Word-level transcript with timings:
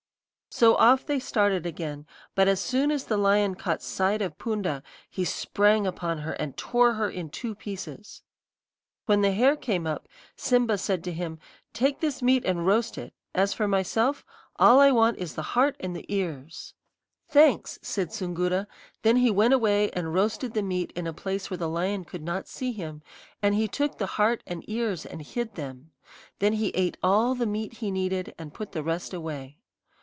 "So 0.53 0.75
off 0.75 1.05
they 1.05 1.17
started 1.17 1.65
again; 1.65 2.05
but 2.35 2.49
as 2.49 2.59
soon 2.59 2.91
as 2.91 3.05
the 3.05 3.15
lion 3.15 3.55
caught 3.55 3.81
sight 3.81 4.21
of 4.21 4.37
Poonda 4.37 4.83
he 5.09 5.23
sprang 5.23 5.87
upon 5.87 6.19
her 6.19 6.33
and 6.33 6.57
tore 6.57 6.95
her 6.95 7.09
in 7.09 7.29
two 7.29 7.55
pieces. 7.55 8.21
"When 9.05 9.21
the 9.21 9.31
hare 9.31 9.55
came 9.55 9.87
up, 9.87 10.09
Simba 10.35 10.77
said 10.77 11.05
to 11.05 11.13
him: 11.13 11.39
'Take 11.71 12.01
this 12.01 12.21
meat 12.21 12.43
and 12.45 12.67
roast 12.67 12.97
it. 12.97 13.13
As 13.33 13.53
for 13.53 13.65
myself, 13.65 14.25
all 14.57 14.81
I 14.81 14.91
want 14.91 15.17
is 15.19 15.35
the 15.35 15.41
heart 15.55 15.77
and 15.79 15.97
ears.' 16.11 16.73
"'Thanks,' 17.29 17.79
said 17.81 18.09
Soongoora. 18.11 18.67
Then 19.03 19.15
he 19.15 19.31
went 19.31 19.53
away 19.53 19.89
and 19.91 20.13
roasted 20.13 20.53
the 20.53 20.61
meat 20.61 20.91
in 20.97 21.07
a 21.07 21.13
place 21.13 21.49
where 21.49 21.57
the 21.57 21.69
lion 21.69 22.03
could 22.03 22.23
not 22.23 22.49
see 22.49 22.73
him, 22.73 23.01
and 23.41 23.55
he 23.55 23.69
took 23.69 23.97
the 23.97 24.05
heart 24.19 24.43
and 24.45 24.65
ears 24.67 25.05
and 25.05 25.21
hid 25.21 25.55
them. 25.55 25.91
Then 26.39 26.53
he 26.53 26.69
ate 26.71 26.97
all 27.01 27.35
the 27.35 27.47
meat 27.47 27.75
he 27.77 27.89
needed, 27.89 28.35
and 28.37 28.53
put 28.53 28.73
the 28.73 28.83
rest 28.83 29.13
away. 29.13 29.57